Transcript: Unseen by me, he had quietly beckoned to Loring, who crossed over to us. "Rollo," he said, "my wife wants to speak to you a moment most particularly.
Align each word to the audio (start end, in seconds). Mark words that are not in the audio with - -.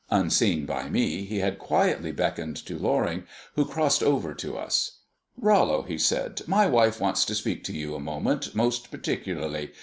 Unseen 0.09 0.65
by 0.65 0.89
me, 0.89 1.25
he 1.25 1.41
had 1.41 1.59
quietly 1.59 2.11
beckoned 2.11 2.55
to 2.57 2.75
Loring, 2.79 3.27
who 3.53 3.63
crossed 3.65 4.01
over 4.01 4.33
to 4.33 4.57
us. 4.57 5.01
"Rollo," 5.37 5.83
he 5.83 5.99
said, 5.99 6.41
"my 6.47 6.65
wife 6.65 6.99
wants 6.99 7.23
to 7.25 7.35
speak 7.35 7.63
to 7.65 7.71
you 7.73 7.93
a 7.93 7.99
moment 7.99 8.55
most 8.55 8.89
particularly. 8.89 9.69